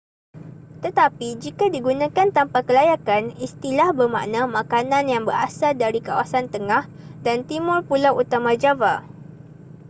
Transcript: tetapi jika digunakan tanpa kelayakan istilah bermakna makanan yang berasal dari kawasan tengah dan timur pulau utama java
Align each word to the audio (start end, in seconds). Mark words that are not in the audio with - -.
tetapi 0.83 1.27
jika 1.43 1.65
digunakan 1.75 2.27
tanpa 2.37 2.59
kelayakan 2.69 3.23
istilah 3.45 3.89
bermakna 3.99 4.41
makanan 4.57 5.03
yang 5.13 5.23
berasal 5.29 5.71
dari 5.83 5.99
kawasan 6.07 6.45
tengah 6.53 6.83
dan 7.25 7.37
timur 7.49 7.79
pulau 7.87 8.13
utama 8.23 8.51
java 8.63 8.95